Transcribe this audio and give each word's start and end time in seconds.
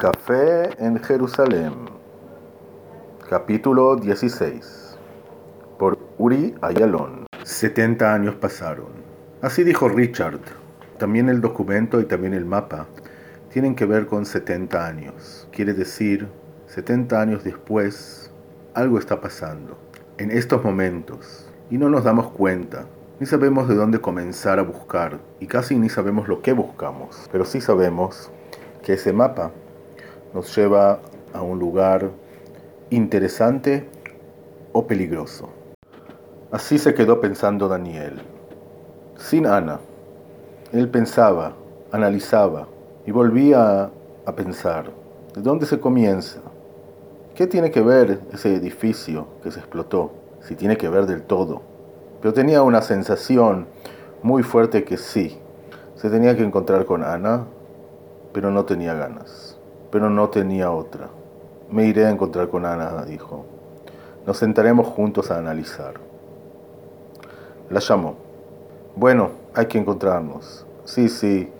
café 0.00 0.70
en 0.82 0.98
Jerusalén. 0.98 1.74
Capítulo 3.28 3.96
16. 3.96 4.96
Por 5.78 5.98
Uri 6.16 6.54
Ayalon. 6.62 7.26
70 7.42 8.14
años 8.14 8.34
pasaron. 8.36 8.86
Así 9.42 9.62
dijo 9.62 9.90
Richard. 9.90 10.40
También 10.96 11.28
el 11.28 11.42
documento 11.42 12.00
y 12.00 12.06
también 12.06 12.32
el 12.32 12.46
mapa 12.46 12.86
tienen 13.50 13.74
que 13.74 13.84
ver 13.84 14.06
con 14.06 14.24
70 14.24 14.86
años. 14.86 15.46
Quiere 15.52 15.74
decir, 15.74 16.28
70 16.68 17.20
años 17.20 17.44
después, 17.44 18.32
algo 18.72 18.98
está 18.98 19.20
pasando. 19.20 19.76
En 20.16 20.30
estos 20.30 20.64
momentos. 20.64 21.46
Y 21.70 21.76
no 21.76 21.90
nos 21.90 22.04
damos 22.04 22.30
cuenta. 22.30 22.86
Ni 23.18 23.26
sabemos 23.26 23.68
de 23.68 23.74
dónde 23.74 24.00
comenzar 24.00 24.58
a 24.60 24.62
buscar. 24.62 25.20
Y 25.40 25.46
casi 25.46 25.78
ni 25.78 25.90
sabemos 25.90 26.26
lo 26.26 26.40
que 26.40 26.54
buscamos. 26.54 27.28
Pero 27.30 27.44
sí 27.44 27.60
sabemos 27.60 28.30
que 28.82 28.94
ese 28.94 29.12
mapa 29.12 29.52
nos 30.34 30.54
lleva 30.56 31.00
a 31.32 31.42
un 31.42 31.58
lugar 31.58 32.10
interesante 32.90 33.88
o 34.72 34.86
peligroso. 34.86 35.48
Así 36.50 36.78
se 36.78 36.94
quedó 36.94 37.20
pensando 37.20 37.68
Daniel, 37.68 38.20
sin 39.16 39.46
Ana. 39.46 39.80
Él 40.72 40.88
pensaba, 40.88 41.54
analizaba 41.92 42.66
y 43.06 43.12
volvía 43.12 43.90
a 44.26 44.34
pensar, 44.34 44.90
¿de 45.34 45.42
dónde 45.42 45.66
se 45.66 45.78
comienza? 45.78 46.40
¿Qué 47.34 47.46
tiene 47.46 47.70
que 47.70 47.80
ver 47.80 48.20
ese 48.32 48.54
edificio 48.54 49.26
que 49.42 49.50
se 49.50 49.60
explotó? 49.60 50.12
Si 50.40 50.56
tiene 50.56 50.76
que 50.76 50.88
ver 50.88 51.06
del 51.06 51.22
todo. 51.22 51.62
Pero 52.20 52.34
tenía 52.34 52.62
una 52.62 52.82
sensación 52.82 53.66
muy 54.22 54.42
fuerte 54.42 54.84
que 54.84 54.96
sí, 54.96 55.38
se 55.94 56.10
tenía 56.10 56.36
que 56.36 56.42
encontrar 56.42 56.84
con 56.84 57.04
Ana, 57.04 57.46
pero 58.32 58.50
no 58.50 58.64
tenía 58.64 58.94
ganas, 58.94 59.58
pero 59.90 60.10
no 60.10 60.28
tenía 60.28 60.70
otra. 60.70 61.08
Me 61.70 61.86
iré 61.86 62.06
a 62.06 62.10
encontrar 62.10 62.48
con 62.48 62.64
Ana, 62.64 63.04
dijo. 63.04 63.44
Nos 64.26 64.38
sentaremos 64.38 64.86
juntos 64.86 65.30
a 65.30 65.38
analizar. 65.38 65.94
La 67.68 67.80
llamó. 67.80 68.16
Bueno, 68.96 69.30
hay 69.54 69.66
que 69.66 69.78
encontrarnos. 69.78 70.66
Sí, 70.84 71.08
sí. 71.08 71.50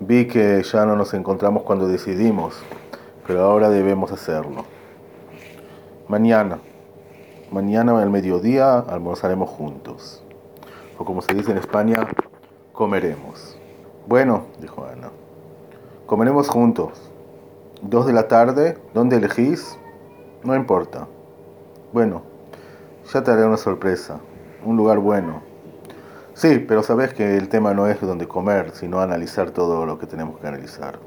Vi 0.00 0.26
que 0.26 0.62
ya 0.62 0.84
no 0.84 0.96
nos 0.96 1.14
encontramos 1.14 1.62
cuando 1.62 1.88
decidimos, 1.88 2.54
pero 3.26 3.42
ahora 3.42 3.70
debemos 3.70 4.12
hacerlo. 4.12 4.64
Mañana, 6.08 6.58
mañana 7.50 8.00
al 8.00 8.10
mediodía 8.10 8.78
almorzaremos 8.78 9.48
juntos. 9.50 10.22
O 10.98 11.04
como 11.04 11.22
se 11.22 11.34
dice 11.34 11.52
en 11.52 11.58
España, 11.58 12.06
comeremos. 12.72 13.56
Bueno, 14.06 14.44
dijo 14.60 14.84
Ana. 14.84 15.10
Comeremos 16.06 16.48
juntos. 16.48 17.10
Dos 17.88 18.04
de 18.04 18.12
la 18.12 18.26
tarde, 18.26 18.76
¿dónde 18.94 19.18
elegís? 19.18 19.78
No 20.42 20.56
importa. 20.56 21.06
Bueno, 21.92 22.22
ya 23.12 23.22
te 23.22 23.30
haré 23.30 23.46
una 23.46 23.56
sorpresa. 23.56 24.18
Un 24.64 24.76
lugar 24.76 24.98
bueno. 24.98 25.40
Sí, 26.34 26.58
pero 26.66 26.82
sabes 26.82 27.14
que 27.14 27.36
el 27.36 27.48
tema 27.48 27.74
no 27.74 27.86
es 27.86 28.00
donde 28.00 28.26
comer, 28.26 28.72
sino 28.72 28.98
analizar 28.98 29.52
todo 29.52 29.86
lo 29.86 30.00
que 30.00 30.08
tenemos 30.08 30.40
que 30.40 30.48
analizar. 30.48 30.98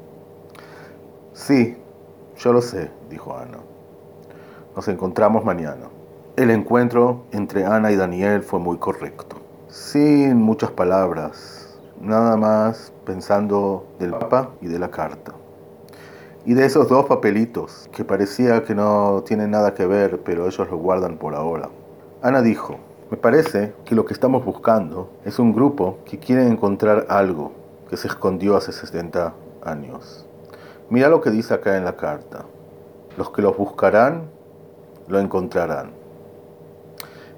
Sí, 1.34 1.76
yo 2.38 2.54
lo 2.54 2.62
sé, 2.62 2.90
dijo 3.10 3.36
Ana. 3.36 3.58
Nos 4.74 4.88
encontramos 4.88 5.44
mañana. 5.44 5.90
El 6.36 6.50
encuentro 6.50 7.24
entre 7.32 7.66
Ana 7.66 7.92
y 7.92 7.96
Daniel 7.96 8.42
fue 8.42 8.58
muy 8.58 8.78
correcto. 8.78 9.36
Sin 9.68 10.38
muchas 10.38 10.70
palabras, 10.70 11.78
nada 12.00 12.38
más 12.38 12.90
pensando 13.04 13.86
del 13.98 14.12
mapa 14.12 14.48
y 14.62 14.68
de 14.68 14.78
la 14.78 14.90
carta. 14.90 15.34
Y 16.46 16.54
de 16.54 16.64
esos 16.64 16.88
dos 16.88 17.04
papelitos, 17.04 17.88
que 17.92 18.04
parecía 18.04 18.64
que 18.64 18.74
no 18.74 19.22
tienen 19.26 19.50
nada 19.50 19.74
que 19.74 19.84
ver, 19.84 20.20
pero 20.24 20.46
ellos 20.46 20.70
lo 20.70 20.78
guardan 20.78 21.18
por 21.18 21.34
ahora. 21.34 21.68
Ana 22.22 22.40
dijo, 22.40 22.78
me 23.10 23.16
parece 23.16 23.74
que 23.84 23.94
lo 23.94 24.06
que 24.06 24.14
estamos 24.14 24.44
buscando 24.44 25.10
es 25.24 25.38
un 25.38 25.52
grupo 25.52 25.98
que 26.06 26.18
quiere 26.18 26.46
encontrar 26.46 27.06
algo 27.10 27.52
que 27.90 27.96
se 27.96 28.08
escondió 28.08 28.56
hace 28.56 28.72
70 28.72 29.34
años. 29.64 30.24
Mira 30.88 31.08
lo 31.08 31.20
que 31.20 31.30
dice 31.30 31.52
acá 31.52 31.76
en 31.76 31.84
la 31.84 31.96
carta. 31.96 32.46
Los 33.18 33.30
que 33.30 33.42
los 33.42 33.56
buscarán, 33.56 34.30
lo 35.08 35.18
encontrarán. 35.18 35.90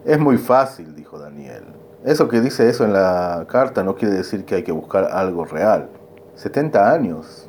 Es 0.04 0.18
muy 0.18 0.36
fácil, 0.36 0.94
dijo 0.94 1.18
Daniel. 1.18 1.64
Eso 2.04 2.28
que 2.28 2.40
dice 2.40 2.68
eso 2.68 2.84
en 2.84 2.92
la 2.92 3.46
carta 3.48 3.82
no 3.82 3.94
quiere 3.94 4.14
decir 4.14 4.44
que 4.44 4.56
hay 4.56 4.62
que 4.62 4.72
buscar 4.72 5.04
algo 5.10 5.44
real. 5.44 5.88
70 6.34 6.92
años. 6.92 7.48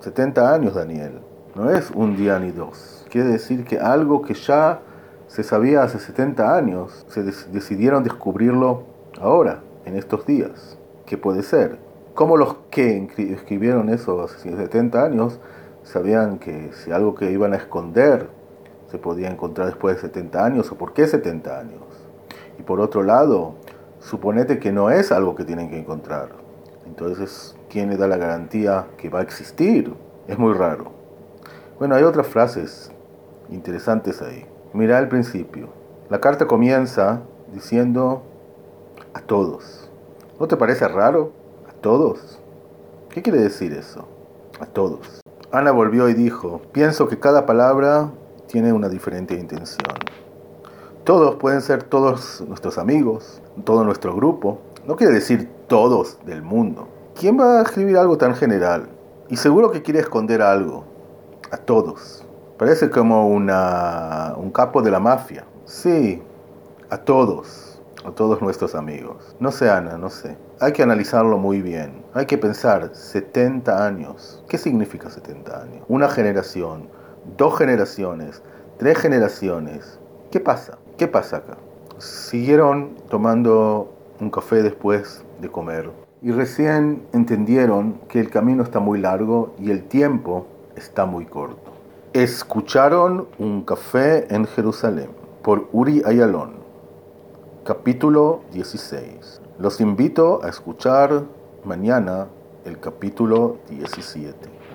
70 0.00 0.54
años, 0.54 0.74
Daniel. 0.74 1.20
No 1.54 1.70
es 1.70 1.90
un 1.90 2.16
día 2.16 2.38
ni 2.38 2.52
dos. 2.52 3.04
Quiere 3.10 3.28
decir 3.28 3.64
que 3.64 3.78
algo 3.78 4.22
que 4.22 4.34
ya 4.34 4.80
se 5.26 5.42
sabía 5.42 5.82
hace 5.82 5.98
70 5.98 6.56
años, 6.56 7.04
se 7.08 7.22
decidieron 7.22 8.02
descubrirlo 8.02 8.84
ahora, 9.20 9.60
en 9.84 9.96
estos 9.96 10.24
días. 10.24 10.78
¿Qué 11.04 11.18
puede 11.18 11.42
ser? 11.42 11.78
¿Cómo 12.14 12.36
los 12.36 12.56
que 12.70 13.08
escribieron 13.16 13.88
eso 13.90 14.22
hace 14.22 14.56
70 14.56 15.04
años 15.04 15.40
sabían 15.82 16.38
que 16.38 16.70
si 16.72 16.90
algo 16.92 17.14
que 17.14 17.30
iban 17.30 17.52
a 17.52 17.56
esconder 17.56 18.28
se 18.90 18.98
podía 18.98 19.28
encontrar 19.28 19.68
después 19.68 19.96
de 19.96 20.02
70 20.02 20.44
años 20.44 20.72
o 20.72 20.76
por 20.76 20.92
qué 20.92 21.06
70 21.06 21.58
años? 21.58 21.82
Y 22.58 22.62
por 22.62 22.80
otro 22.80 23.02
lado, 23.02 23.54
suponete 24.00 24.58
que 24.58 24.72
no 24.72 24.90
es 24.90 25.12
algo 25.12 25.34
que 25.34 25.44
tienen 25.44 25.70
que 25.70 25.78
encontrar. 25.78 26.47
Entonces, 26.88 27.54
¿quién 27.68 27.90
le 27.90 27.98
da 27.98 28.08
la 28.08 28.16
garantía 28.16 28.86
que 28.96 29.10
va 29.10 29.20
a 29.20 29.22
existir? 29.22 29.94
Es 30.26 30.38
muy 30.38 30.54
raro. 30.54 30.90
Bueno, 31.78 31.94
hay 31.94 32.02
otras 32.02 32.26
frases 32.26 32.90
interesantes 33.50 34.22
ahí. 34.22 34.46
Mira 34.72 34.96
al 34.96 35.08
principio. 35.08 35.68
La 36.08 36.20
carta 36.20 36.46
comienza 36.46 37.20
diciendo 37.52 38.22
a 39.12 39.20
todos. 39.20 39.90
¿No 40.40 40.48
te 40.48 40.56
parece 40.56 40.88
raro? 40.88 41.32
A 41.68 41.72
todos. 41.72 42.40
¿Qué 43.10 43.20
quiere 43.20 43.38
decir 43.38 43.74
eso? 43.74 44.08
A 44.58 44.66
todos. 44.66 45.20
Ana 45.52 45.72
volvió 45.72 46.08
y 46.08 46.14
dijo, 46.14 46.62
pienso 46.72 47.06
que 47.06 47.18
cada 47.18 47.44
palabra 47.44 48.10
tiene 48.46 48.72
una 48.72 48.88
diferente 48.88 49.34
intención. 49.34 49.94
Todos 51.04 51.36
pueden 51.36 51.60
ser 51.60 51.82
todos 51.82 52.42
nuestros 52.48 52.78
amigos, 52.78 53.42
todo 53.64 53.84
nuestro 53.84 54.14
grupo. 54.14 54.58
No 54.88 54.96
quiere 54.96 55.12
decir 55.12 55.50
todos 55.66 56.18
del 56.24 56.40
mundo. 56.40 56.88
¿Quién 57.14 57.38
va 57.38 57.58
a 57.58 57.62
escribir 57.62 57.98
algo 57.98 58.16
tan 58.16 58.34
general? 58.34 58.88
Y 59.28 59.36
seguro 59.36 59.70
que 59.70 59.82
quiere 59.82 60.00
esconder 60.00 60.40
algo. 60.40 60.86
A 61.50 61.58
todos. 61.58 62.24
Parece 62.56 62.88
como 62.88 63.28
un 63.28 64.50
capo 64.50 64.80
de 64.80 64.90
la 64.90 64.98
mafia. 64.98 65.44
Sí, 65.66 66.22
a 66.88 66.96
todos. 66.96 67.82
A 68.06 68.12
todos 68.12 68.40
nuestros 68.40 68.74
amigos. 68.74 69.36
No 69.40 69.52
sé, 69.52 69.68
Ana, 69.68 69.98
no 69.98 70.08
sé. 70.08 70.38
Hay 70.58 70.72
que 70.72 70.82
analizarlo 70.82 71.36
muy 71.36 71.60
bien. 71.60 72.02
Hay 72.14 72.24
que 72.24 72.38
pensar, 72.38 72.88
70 72.94 73.84
años. 73.86 74.42
¿Qué 74.48 74.56
significa 74.56 75.10
70 75.10 75.64
años? 75.64 75.84
Una 75.88 76.08
generación, 76.08 76.88
dos 77.36 77.58
generaciones, 77.58 78.42
tres 78.78 78.96
generaciones. 78.96 80.00
¿Qué 80.30 80.40
pasa? 80.40 80.78
¿Qué 80.96 81.08
pasa 81.08 81.36
acá? 81.36 81.58
Siguieron 81.98 82.94
tomando 83.10 83.92
un 84.20 84.30
café 84.30 84.62
después 84.62 85.24
de 85.40 85.48
comer 85.48 85.90
y 86.20 86.32
recién 86.32 87.06
entendieron 87.12 88.00
que 88.08 88.20
el 88.20 88.30
camino 88.30 88.62
está 88.62 88.80
muy 88.80 89.00
largo 89.00 89.54
y 89.58 89.70
el 89.70 89.84
tiempo 89.84 90.46
está 90.76 91.06
muy 91.06 91.26
corto. 91.26 91.72
Escucharon 92.12 93.28
un 93.38 93.62
café 93.62 94.32
en 94.34 94.46
Jerusalén 94.46 95.10
por 95.42 95.68
Uri 95.72 96.02
Ayalon, 96.04 96.54
capítulo 97.64 98.40
16. 98.52 99.40
Los 99.58 99.80
invito 99.80 100.40
a 100.42 100.48
escuchar 100.48 101.24
mañana 101.64 102.28
el 102.64 102.80
capítulo 102.80 103.58
17. 103.70 104.58